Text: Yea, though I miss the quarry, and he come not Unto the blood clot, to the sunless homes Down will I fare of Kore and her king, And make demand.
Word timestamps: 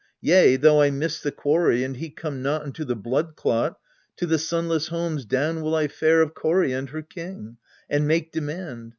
Yea, 0.21 0.55
though 0.55 0.81
I 0.81 0.89
miss 0.89 1.19
the 1.19 1.31
quarry, 1.31 1.83
and 1.83 1.95
he 1.97 2.09
come 2.09 2.41
not 2.41 2.63
Unto 2.63 2.83
the 2.83 2.95
blood 2.95 3.35
clot, 3.35 3.77
to 4.17 4.25
the 4.25 4.39
sunless 4.39 4.87
homes 4.87 5.25
Down 5.25 5.61
will 5.61 5.75
I 5.75 5.87
fare 5.87 6.23
of 6.23 6.33
Kore 6.33 6.63
and 6.63 6.89
her 6.89 7.03
king, 7.03 7.57
And 7.87 8.07
make 8.07 8.31
demand. 8.31 8.89